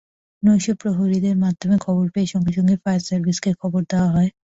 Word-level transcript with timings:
নৈশপ্রহরীদের 0.43 1.35
মাধ্যমে 1.37 1.77
খবর 1.85 2.05
পেয়ে 2.13 2.31
সঙ্গে 2.33 2.51
সঙ্গে 2.57 2.75
ফায়ার 2.83 3.01
সার্ভিসকে 3.07 3.51
খবর 3.61 3.81
দেওয়া 3.91 4.09
হয়। 4.15 4.29